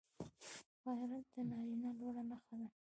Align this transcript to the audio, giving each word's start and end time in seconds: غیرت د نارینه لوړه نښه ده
غیرت 0.97 1.25
د 1.33 1.35
نارینه 1.49 1.89
لوړه 1.99 2.23
نښه 2.29 2.55
ده 2.59 2.67